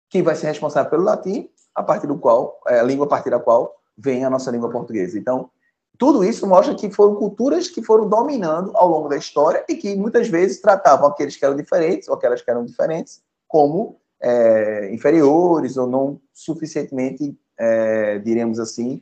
[0.10, 3.29] que vai ser responsável pelo latim, a partir do qual, é, a língua a partir
[3.29, 5.17] da qual vem a nossa língua portuguesa.
[5.17, 5.49] Então,
[5.97, 9.95] tudo isso mostra que foram culturas que foram dominando ao longo da história e que
[9.95, 15.77] muitas vezes tratavam aqueles que eram diferentes ou aquelas que eram diferentes como é, inferiores
[15.77, 19.01] ou não suficientemente, é, diremos assim,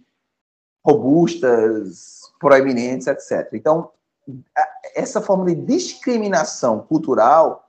[0.85, 3.49] robustas, proeminentes, etc.
[3.53, 3.89] Então,
[4.93, 7.67] essa forma de discriminação cultural,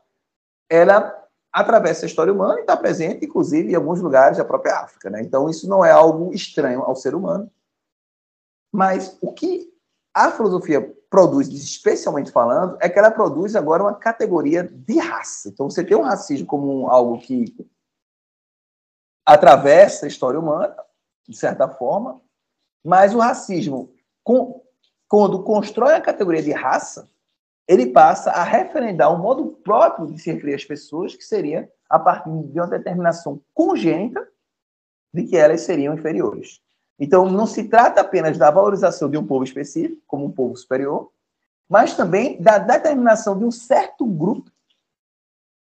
[0.69, 1.22] ela
[1.53, 5.11] atravessa a história humana e está presente, inclusive, em alguns lugares da própria África.
[5.11, 5.21] Né?
[5.21, 7.51] Então, isso não é algo estranho ao ser humano.
[8.73, 9.71] Mas o que
[10.15, 15.51] a filosofia produz, especialmente falando, é que ela produz agora uma categoria de raça.
[15.51, 17.55] Então, você tem o racismo como algo que
[19.27, 20.75] atravessa a história humana,
[21.29, 22.21] de certa forma,
[22.85, 23.95] mas o racismo,
[25.07, 27.12] quando constrói a categoria de raça,
[27.73, 31.99] ele passa a referendar um modo próprio de se referir às pessoas, que seria a
[31.99, 34.29] partir de uma determinação congênita
[35.13, 36.61] de que elas seriam inferiores.
[37.01, 41.11] Então, não se trata apenas da valorização de um povo específico, como um povo superior,
[41.67, 44.51] mas também da determinação de um certo grupo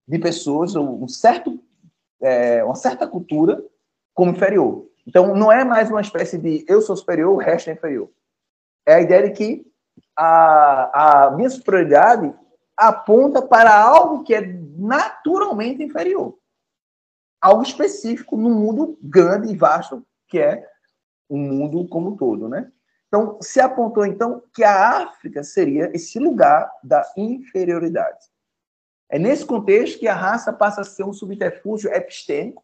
[0.08, 1.60] de pessoas, ou um certo,
[2.20, 3.64] é, uma certa cultura,
[4.16, 4.88] como inferior.
[5.06, 8.10] Então, não é mais uma espécie de eu sou superior, o resto é inferior.
[8.84, 9.70] É a ideia de que
[10.22, 12.36] a, a minha superioridade
[12.76, 16.38] aponta para algo que é naturalmente inferior.
[17.40, 20.68] Algo específico no mundo grande e vasto que é
[21.30, 22.70] o mundo como um todo, né?
[23.08, 28.28] Então, se apontou então que a África seria esse lugar da inferioridade.
[29.08, 32.64] É nesse contexto que a raça passa a ser um subterfúgio epistêmico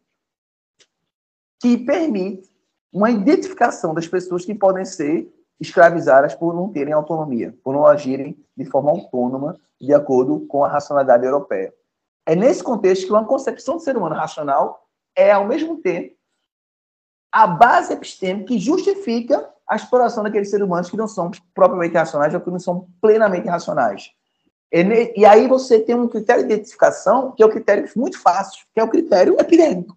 [1.58, 2.48] que permite
[2.92, 8.36] uma identificação das pessoas que podem ser escravizadas por não terem autonomia, por não agirem
[8.56, 11.72] de forma autônoma de acordo com a racionalidade europeia.
[12.26, 16.14] É nesse contexto que uma concepção de ser humano racional é, ao mesmo tempo,
[17.32, 22.34] a base epistêmica que justifica a exploração daqueles seres humanos que não são propriamente racionais
[22.34, 24.10] ou que não são plenamente racionais.
[24.72, 28.80] E aí você tem um critério de identificação que é um critério muito fácil, que
[28.80, 29.96] é o critério epidêmico.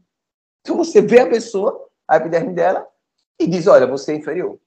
[0.62, 2.88] Então você vê a pessoa, a epiderme dela,
[3.40, 4.60] e diz, olha, você é inferior.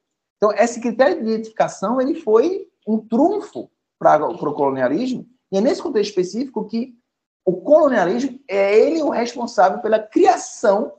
[0.42, 5.80] Então esse critério de identificação ele foi um trunfo para o colonialismo, e é nesse
[5.80, 6.96] contexto específico que
[7.44, 10.92] o colonialismo é ele o responsável pela criação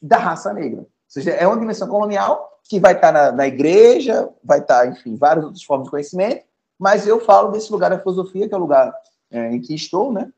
[0.00, 4.58] da raça negra seja, é uma dimensão colonial que vai estar na, na igreja, vai
[4.58, 6.44] estar, enfim, várias outras formas de conhecimento,
[6.78, 8.92] mas eu falo desse lugar da filosofia, que é o lugar
[9.30, 10.32] é, em que estou, né?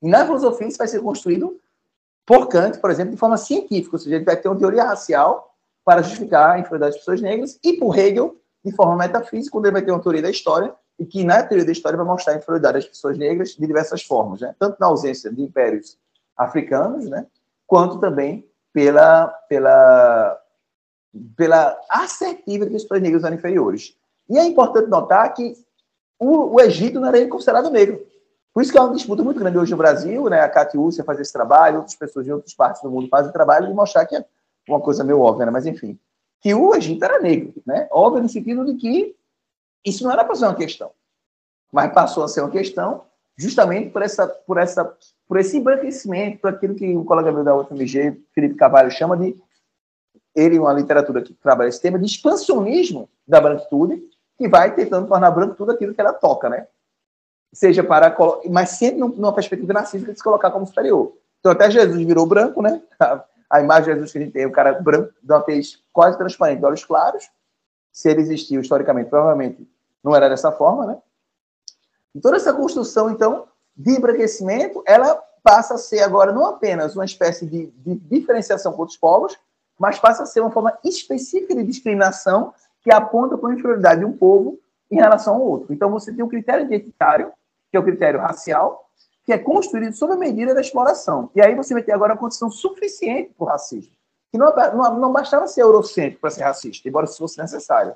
[0.00, 1.58] E na filosofia isso vai ser construído
[2.26, 5.53] por Kant, por exemplo, de forma científica, ou seja, ele vai ter uma teoria racial
[5.84, 9.72] para justificar a inferioridade das pessoas negras, e por Hegel, de forma metafísica, quando ele
[9.74, 12.36] vai ter uma teoria da história, e que na teoria da história vai mostrar a
[12.36, 14.54] inferioridade das pessoas negras de diversas formas, né?
[14.58, 15.98] tanto na ausência de impérios
[16.36, 17.26] africanos, né?
[17.66, 20.40] quanto também pela, pela,
[21.36, 23.96] pela assertiva que os pessoas negras eram inferiores.
[24.28, 25.54] E é importante notar que
[26.18, 28.04] o, o Egito não era considerado negro.
[28.52, 30.40] Por isso que é uma disputa muito grande hoje no Brasil, né?
[30.40, 33.66] A Catiúcia faz esse trabalho, outras pessoas de outras partes do mundo fazem o trabalho
[33.66, 34.24] de mostrar que
[34.68, 35.52] uma coisa meio óbvia, né?
[35.52, 35.98] Mas enfim,
[36.40, 37.88] que o Egito era negro, né?
[37.90, 39.16] Óbvio no sentido de que
[39.84, 40.90] isso não era para ser uma questão,
[41.72, 43.04] mas passou a ser uma questão
[43.36, 44.96] justamente por essa, por essa
[45.26, 49.36] por esse embranquecimento, por aquilo que o colega meu da UFMG, Felipe Cavalho, chama de,
[50.34, 54.02] ele, uma literatura que trabalha esse tema, de expansionismo da branquitude,
[54.36, 56.66] que vai tentando tornar branco tudo aquilo que ela toca, né?
[57.52, 58.14] Seja para,
[58.50, 61.16] mas sempre numa perspectiva narcísica de se colocar como superior.
[61.38, 62.82] Então, até Jesus virou branco, né?
[63.50, 66.16] A imagem de Jesus que a gente tem, o cara branco, de uma tez quase
[66.16, 67.28] transparente, olhos claros.
[67.92, 69.68] Se ele existiu historicamente, provavelmente
[70.02, 70.98] não era dessa forma, né?
[72.14, 77.04] E toda essa construção, então, de embranquecimento, ela passa a ser agora não apenas uma
[77.04, 79.36] espécie de, de diferenciação com outros povos,
[79.78, 84.06] mas passa a ser uma forma específica de discriminação que aponta para a inferioridade de
[84.06, 84.58] um povo
[84.90, 85.72] em relação ao outro.
[85.72, 87.32] Então, você tem um critério identitário,
[87.70, 88.83] que é o critério racial,
[89.24, 91.30] que é construído sob a medida da exploração.
[91.34, 93.92] E aí você vai ter agora uma condição suficiente para o racismo.
[94.30, 97.94] Que não, não, não bastava ser eurocêntrico para ser racista, embora isso fosse necessário.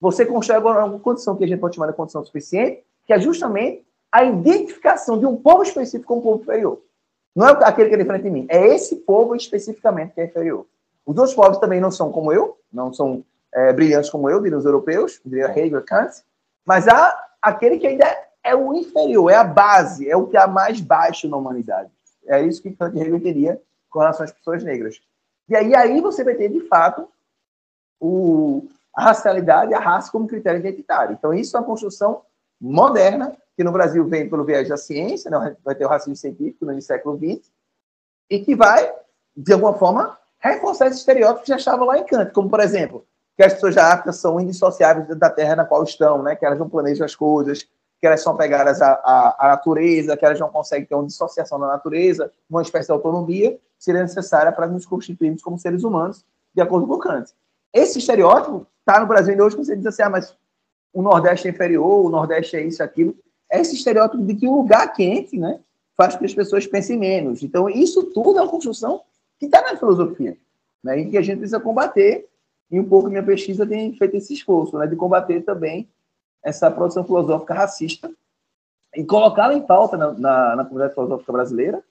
[0.00, 3.18] Você constrói agora uma condição que a gente pode chamar de condição suficiente, que é
[3.18, 6.80] justamente a identificação de um povo específico com um povo inferior.
[7.34, 10.66] Não é aquele que é diferente de mim, é esse povo especificamente que é inferior.
[11.06, 14.58] Os outros povos também não são como eu, não são é, brilhantes como eu, diriam
[14.58, 16.22] os europeus, diria Hegel, Kant,
[16.66, 20.46] mas há aquele que ainda é o inferior, é a base, é o que há
[20.46, 21.90] mais baixo na humanidade.
[22.26, 25.00] É isso que Kant e Hegel teria com relação às pessoas negras.
[25.48, 27.08] E aí, aí você vai ter, de fato,
[28.00, 31.14] o, a racialidade, a raça como critério identitário.
[31.18, 32.22] Então, isso é uma construção
[32.60, 35.56] moderna que no Brasil vem pelo viés da ciência, né?
[35.64, 37.50] vai ter o racismo científico no século XX,
[38.30, 38.92] e que vai,
[39.36, 43.04] de alguma forma, reforçar esses estereótipos que já estavam lá em Kant, como, por exemplo,
[43.36, 46.36] que as pessoas da África são indissociáveis da terra na qual estão, né?
[46.36, 47.66] que elas não planejam as coisas,
[48.00, 51.58] que elas são pegadas à, à, à, natureza, que elas não conseguem ter uma dissociação
[51.58, 56.62] da natureza, uma espécie de autonomia, seria necessária para nos constituirmos como seres humanos, de
[56.62, 57.32] acordo com Kant.
[57.72, 60.36] Esse estereótipo está no Brasil hoje, quando você diz assim, ah, mas
[60.92, 63.14] o Nordeste é inferior, o Nordeste é isso, aquilo.
[63.50, 65.60] É esse estereótipo de que o lugar quente né,
[65.96, 67.42] faz com que as pessoas pensem menos.
[67.42, 69.02] Então, isso tudo é uma construção
[69.38, 70.36] que está na filosofia,
[70.82, 72.26] né, e que a gente precisa combater,
[72.70, 75.88] e um pouco minha pesquisa tem feito esse esforço, né, de combater também
[76.42, 78.10] essa produção filosófica racista
[78.94, 81.82] e colocá-la em pauta na, na, na, comunidade filosófica brasileira,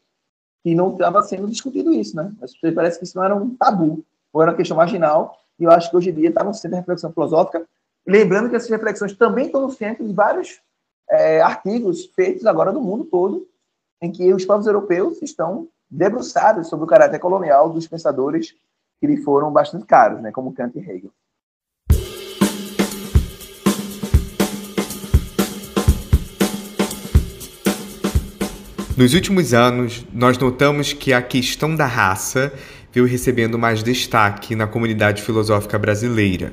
[0.63, 2.33] que não estava sendo discutido isso, né?
[2.73, 5.89] Parece que isso não era um tabu, ou era uma questão marginal, e eu acho
[5.89, 7.65] que hoje em dia está da reflexão filosófica,
[8.05, 10.59] lembrando que essas reflexões também estão no centro de vários
[11.09, 13.47] é, artigos feitos agora no mundo todo,
[14.01, 18.55] em que os povos europeus estão debruçados sobre o caráter colonial dos pensadores
[18.99, 21.11] que lhe foram bastante caros, né, como Kant e Hegel.
[28.97, 32.51] Nos últimos anos, nós notamos que a questão da raça
[32.91, 36.51] veio recebendo mais destaque na comunidade filosófica brasileira.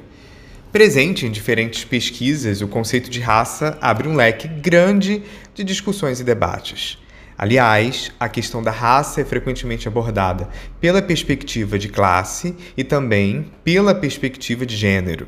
[0.70, 5.22] Presente em diferentes pesquisas, o conceito de raça abre um leque grande
[5.54, 6.98] de discussões e debates.
[7.38, 10.46] Aliás, a questão da raça é frequentemente abordada
[10.78, 15.26] pela perspectiva de classe e também pela perspectiva de gênero.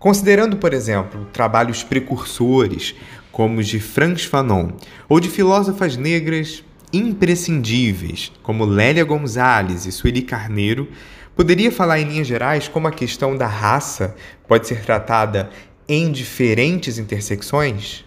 [0.00, 2.96] Considerando, por exemplo, trabalhos precursores
[3.32, 4.70] como os de Franz Fanon,
[5.08, 10.88] ou de filósofas negras imprescindíveis, como Lélia Gonzalez e Sueli Carneiro,
[11.36, 14.14] poderia falar em linhas gerais como a questão da raça
[14.46, 15.50] pode ser tratada
[15.88, 18.04] em diferentes intersecções?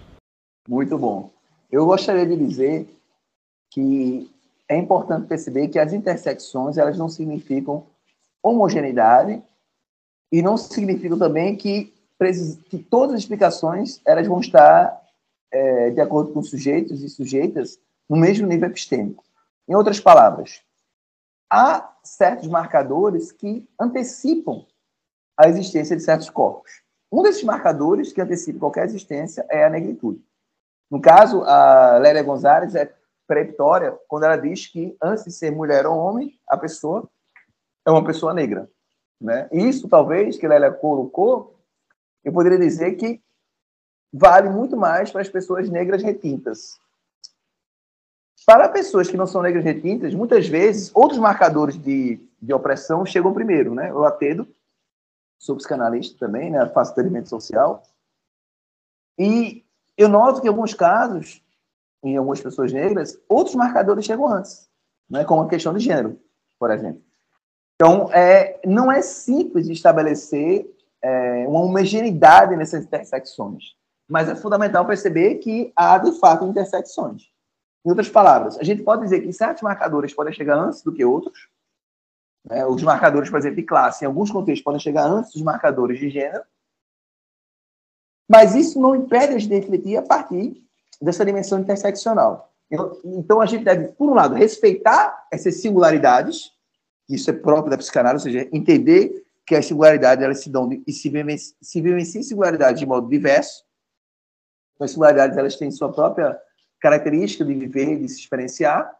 [0.67, 1.31] Muito bom.
[1.71, 2.87] Eu gostaria de dizer
[3.69, 4.29] que
[4.69, 7.85] é importante perceber que as intersecções elas não significam
[8.41, 9.41] homogeneidade
[10.31, 11.93] e não significam também que,
[12.69, 15.02] que todas as explicações elas vão estar
[15.53, 19.23] é, de acordo com sujeitos e sujeitas, no mesmo nível epistêmico.
[19.67, 20.61] Em outras palavras,
[21.49, 24.65] há certos marcadores que antecipam
[25.37, 26.81] a existência de certos corpos.
[27.11, 30.21] Um desses marcadores que antecipa qualquer existência é a negritude.
[30.89, 32.91] No caso, a Lélia Gonzalez é
[33.27, 37.07] peremptória quando ela diz que antes de ser mulher ou homem, a pessoa
[37.85, 38.69] é uma pessoa negra.
[39.21, 39.47] Né?
[39.51, 41.59] Isso, talvez, que Lélia colocou,
[42.23, 43.21] eu poderia dizer que
[44.13, 46.79] vale muito mais para as pessoas negras retintas.
[48.45, 53.33] Para pessoas que não são negras retintas, muitas vezes outros marcadores de, de opressão chegam
[53.33, 53.89] primeiro, né?
[53.89, 54.47] Eu atendo,
[55.39, 56.69] sou psicanalista também, né?
[56.69, 57.81] Faço experimento social.
[59.17, 59.65] E
[59.97, 61.41] eu noto que em alguns casos,
[62.03, 64.69] em algumas pessoas negras, outros marcadores chegam antes,
[65.09, 65.23] né?
[65.23, 66.19] Como a questão de gênero,
[66.59, 67.01] por exemplo.
[67.75, 70.69] Então, é, não é simples estabelecer
[71.01, 73.75] é, uma homogeneidade nessas intersecções.
[74.07, 77.31] Mas é fundamental perceber que há, de fato, intersecções.
[77.85, 81.03] Em outras palavras, a gente pode dizer que certos marcadores podem chegar antes do que
[81.03, 81.49] outros.
[82.45, 82.65] Né?
[82.65, 86.09] Os marcadores, por exemplo, de classe, em alguns contextos, podem chegar antes dos marcadores de
[86.09, 86.43] gênero.
[88.29, 90.63] Mas isso não impede a gente refletir a partir
[91.01, 92.53] dessa dimensão interseccional.
[93.03, 96.51] Então, a gente deve, por um lado, respeitar essas singularidades,
[97.09, 100.91] isso é próprio da psicanálise, ou seja, entender que as singularidades elas se dão e
[100.91, 103.63] se vivenciam singularidades de modo diverso,
[104.83, 106.39] as singularidades elas têm sua própria
[106.79, 108.93] característica de viver, de se experienciar.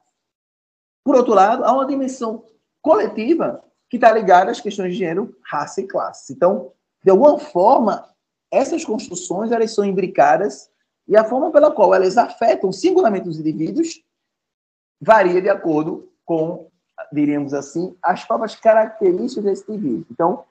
[1.03, 2.45] Por outro lado, há uma dimensão
[2.81, 6.33] coletiva que está ligada às questões de gênero, raça e classe.
[6.33, 6.71] Então,
[7.03, 8.09] de alguma forma,
[8.51, 10.69] essas construções elas são imbricadas
[11.07, 14.01] e a forma pela qual elas afetam singularmente os indivíduos
[15.01, 16.69] varia de acordo com,
[17.11, 20.05] diríamos assim, as próprias características desse indivíduo.
[20.09, 20.45] Então,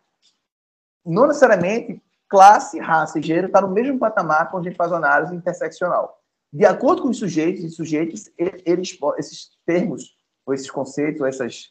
[1.04, 4.96] não necessariamente classe, raça e gênero está no mesmo patamar quando a gente faz uma
[4.96, 6.18] análise interseccional.
[6.50, 8.32] De acordo com os sujeitos e sujeitas,
[8.64, 10.16] eles, esses termos,
[10.46, 11.70] ou esses conceitos, ou essas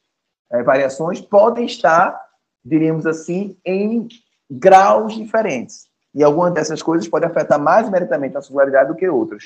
[0.52, 2.16] é, variações, podem estar,
[2.64, 4.08] diríamos assim, em
[4.48, 5.88] graus diferentes.
[6.14, 9.46] E algumas dessas coisas podem afetar mais imediatamente a singularidade do que outras.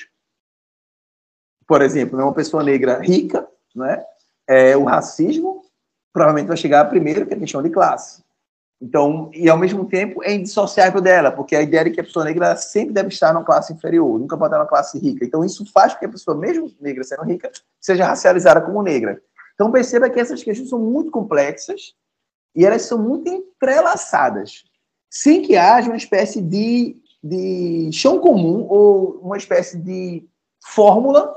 [1.66, 4.04] Por exemplo, uma pessoa negra rica, né,
[4.46, 5.64] é, o racismo
[6.12, 8.25] provavelmente vai chegar primeiro, que a questão de classe.
[8.82, 12.26] Então, e ao mesmo tempo é indissociável dela, porque a ideia é que a pessoa
[12.26, 15.26] negra sempre deve estar numa classe inferior, nunca pode estar numa classe rica.
[15.26, 17.50] Então, isso faz com que a pessoa, mesmo negra sendo rica,
[17.80, 19.22] seja racializada como negra.
[19.54, 21.94] Então, perceba que essas questões são muito complexas
[22.54, 24.64] e elas são muito entrelaçadas,
[25.10, 30.28] sem que haja uma espécie de, de chão comum ou uma espécie de
[30.66, 31.34] fórmula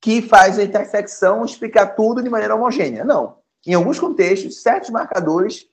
[0.00, 3.04] que faz a intersecção explicar tudo de maneira homogênea.
[3.04, 3.36] Não.
[3.66, 5.66] Em alguns contextos, certos marcadores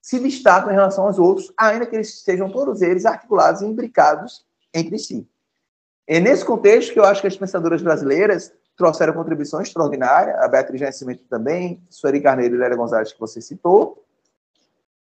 [0.00, 4.44] se destacam em relação aos outros, ainda que eles sejam todos eles articulados e imbricados
[4.72, 5.28] entre si.
[6.06, 10.80] É nesse contexto que eu acho que as pensadoras brasileiras trouxeram contribuição extraordinária, a Beatriz
[10.80, 14.02] Nascimento também, Sueli Carneiro e Lélia Gonzalez, que você citou,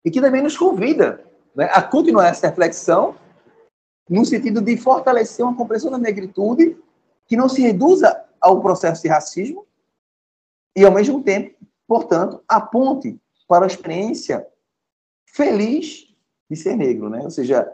[0.04, 1.24] e que também nos convida
[1.54, 3.14] né, a continuar essa reflexão
[4.08, 6.76] no sentido de fortalecer uma compreensão da negritude
[7.26, 9.64] que não se reduza ao processo de racismo
[10.74, 11.54] e, ao mesmo tempo,
[11.86, 14.46] portanto, aponte para a experiência
[15.32, 16.06] feliz
[16.48, 17.20] de ser negro, né?
[17.22, 17.68] Ou seja,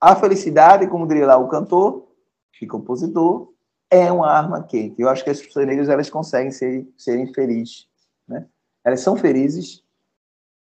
[0.00, 2.08] a felicidade, como diria lá o cantor,
[2.52, 3.52] que compositor,
[3.90, 5.02] é uma arma quente.
[5.02, 7.88] Eu acho que as pessoas negras elas conseguem ser, serem felizes,
[8.26, 8.46] né?
[8.84, 9.82] Elas são felizes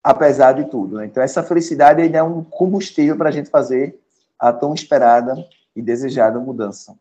[0.03, 0.97] apesar de tudo.
[0.97, 1.05] Né?
[1.05, 3.97] Então essa felicidade é um combustível para a gente fazer
[4.37, 5.35] a tão esperada
[5.75, 6.95] e desejada mudança.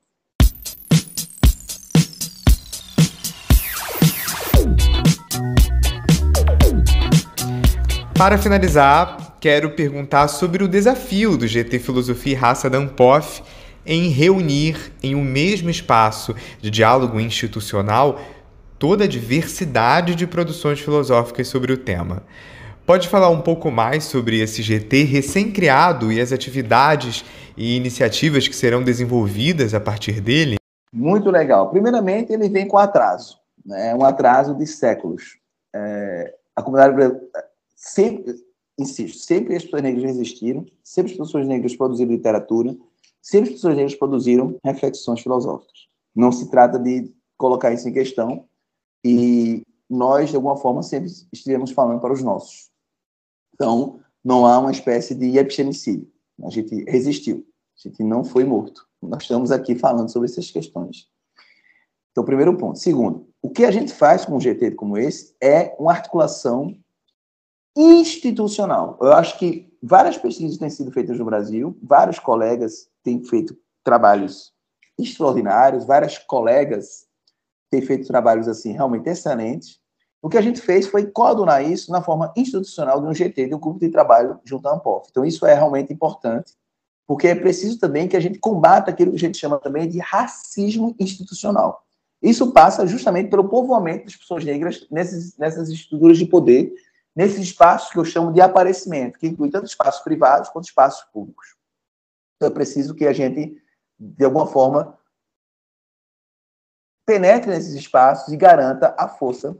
[8.22, 13.42] Para finalizar, quero perguntar sobre o desafio do GT Filosofia e Raça da Ampof
[13.84, 18.20] em reunir em um mesmo espaço de diálogo institucional
[18.78, 22.22] toda a diversidade de produções filosóficas sobre o tema.
[22.86, 27.24] Pode falar um pouco mais sobre esse GT recém-criado e as atividades
[27.56, 30.58] e iniciativas que serão desenvolvidas a partir dele?
[30.92, 31.70] Muito legal.
[31.70, 33.92] Primeiramente, ele vem com atraso, né?
[33.96, 35.38] um atraso de séculos.
[35.74, 36.94] É, a comunidade
[37.82, 38.34] sempre,
[38.78, 42.76] insisto, sempre as pessoas negras existiram, sempre as pessoas negras produziram literatura,
[43.20, 45.88] sempre as pessoas negras produziram reflexões filosóficas.
[46.14, 48.46] Não se trata de colocar isso em questão
[49.04, 52.70] e nós, de alguma forma, sempre estivemos falando para os nossos.
[53.54, 56.10] Então, não há uma espécie de epistemicídio.
[56.42, 57.44] A gente resistiu,
[57.76, 58.86] a gente não foi morto.
[59.02, 61.08] Nós estamos aqui falando sobre essas questões.
[62.12, 62.78] Então, primeiro ponto.
[62.78, 66.76] Segundo, o que a gente faz com um GT como esse é uma articulação
[67.76, 68.98] institucional.
[69.00, 74.52] Eu acho que várias pesquisas têm sido feitas no Brasil, vários colegas têm feito trabalhos
[74.98, 77.06] extraordinários, várias colegas
[77.70, 79.80] têm feito trabalhos assim realmente excelentes.
[80.20, 83.54] O que a gente fez foi coadunar isso na forma institucional de um GT, de
[83.54, 85.08] um grupo de trabalho junto à Ampof.
[85.10, 86.52] Então isso é realmente importante,
[87.06, 89.98] porque é preciso também que a gente combata aquilo que a gente chama também de
[89.98, 91.82] racismo institucional.
[92.22, 96.72] Isso passa justamente pelo povoamento das pessoas negras nessas, nessas estruturas de poder
[97.14, 101.54] nesses espaços que eu chamo de aparecimento, que inclui tanto espaços privados quanto espaços públicos.
[102.36, 103.56] Então, é preciso que a gente,
[103.98, 104.98] de alguma forma,
[107.06, 109.56] penetre nesses espaços e garanta a força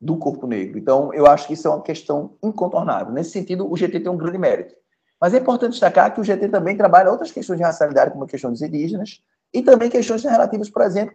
[0.00, 0.78] do corpo negro.
[0.78, 3.12] Então, eu acho que isso é uma questão incontornável.
[3.12, 4.74] Nesse sentido, o GT tem um grande mérito.
[5.20, 8.28] Mas é importante destacar que o GT também trabalha outras questões de racialidade, como a
[8.28, 9.22] questão dos indígenas,
[9.52, 11.14] e também questões relativas, por exemplo,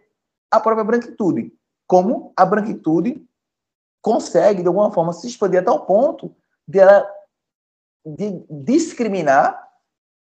[0.50, 1.52] à própria branquitude,
[1.86, 3.24] como a branquitude
[4.02, 6.34] consegue, de alguma forma, se expandir até o ponto
[6.66, 7.08] de, ela,
[8.04, 9.62] de discriminar,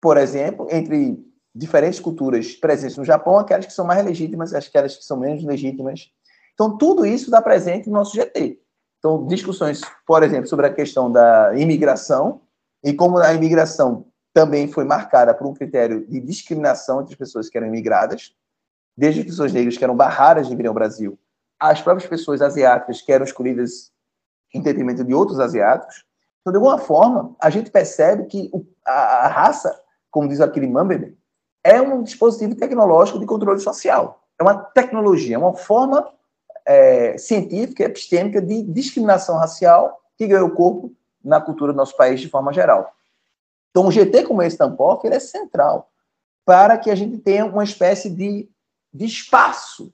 [0.01, 1.23] por exemplo, entre
[1.55, 5.45] diferentes culturas presentes no Japão, aquelas que são mais legítimas e aquelas que são menos
[5.45, 6.11] legítimas.
[6.55, 8.59] Então, tudo isso está presente no nosso GT.
[8.99, 12.41] Então, discussões, por exemplo, sobre a questão da imigração
[12.83, 17.49] e como a imigração também foi marcada por um critério de discriminação entre as pessoas
[17.49, 18.35] que eram imigradas,
[18.97, 21.19] desde as pessoas negras que eram barradas de vir ao Brasil
[21.59, 23.91] as próprias pessoas asiáticas que eram escolhidas
[24.53, 26.05] em detrimento de outros asiáticos.
[26.41, 28.51] Então, de alguma forma, a gente percebe que
[28.85, 29.79] a, raça,
[30.11, 31.19] como diz aquele Mambebe,
[31.65, 34.23] é um dispositivo tecnológico de controle social.
[34.39, 36.09] É uma tecnologia, é uma forma
[36.65, 40.93] é, científica, epistêmica de discriminação racial que ganhou corpo
[41.25, 42.93] na cultura do nosso país de forma geral.
[43.71, 45.91] Então, um GT como esse Tampof, ele é central
[46.45, 48.49] para que a gente tenha uma espécie de,
[48.95, 49.93] de espaço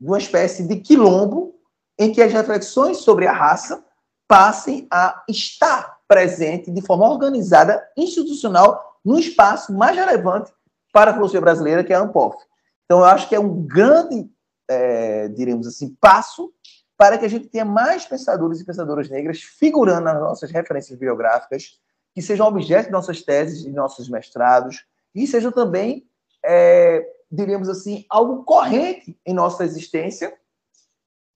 [0.00, 1.54] de uma espécie de quilombo
[1.98, 3.84] em que as reflexões sobre a raça
[4.28, 10.52] passem a estar presente de forma organizada, institucional, no espaço mais relevante
[10.92, 12.36] para a filosofia brasileira, que é a ANPOF.
[12.84, 14.30] Então, eu acho que é um grande,
[14.68, 16.52] é, diremos assim, passo
[16.96, 21.78] para que a gente tenha mais pensadores e pensadoras negras figurando nas nossas referências biográficas,
[22.14, 24.84] que sejam objeto de nossas teses e nossos mestrados,
[25.14, 26.08] e sejam também
[26.44, 30.32] é, diríamos assim, algo corrente em nossa existência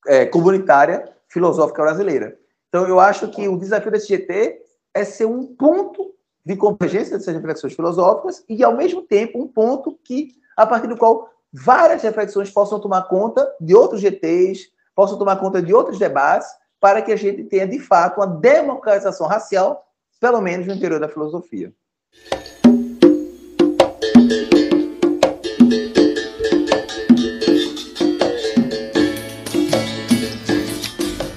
[0.07, 2.38] é, comunitária filosófica brasileira.
[2.68, 4.62] Então, eu acho que o desafio desse GT
[4.95, 6.14] é ser um ponto
[6.45, 10.97] de convergência dessas reflexões filosóficas e, ao mesmo tempo, um ponto que, a partir do
[10.97, 16.49] qual várias reflexões possam tomar conta de outros GTs, possam tomar conta de outros debates,
[16.80, 19.86] para que a gente tenha, de fato, uma democratização racial,
[20.20, 21.72] pelo menos no interior da filosofia.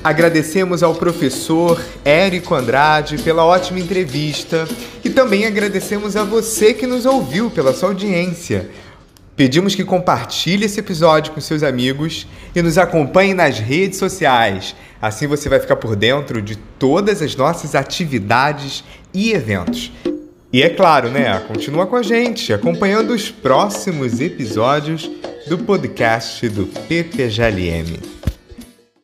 [0.06, 4.68] Agradecemos ao professor Érico Andrade pela ótima entrevista
[5.04, 8.70] e também agradecemos a você que nos ouviu pela sua audiência.
[9.36, 14.76] Pedimos que compartilhe esse episódio com seus amigos e nos acompanhe nas redes sociais.
[15.02, 19.92] Assim você vai ficar por dentro de todas as nossas atividades e eventos.
[20.54, 21.40] E é claro, né?
[21.48, 25.10] Continua com a gente, acompanhando os próximos episódios
[25.48, 28.25] do podcast do PPGLM.